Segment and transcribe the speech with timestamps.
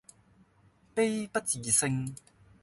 [0.95, 2.15] 悲不自勝